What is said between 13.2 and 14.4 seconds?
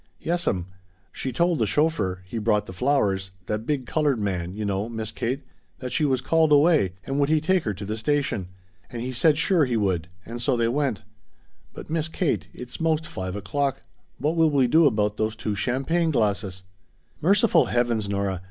o'clock what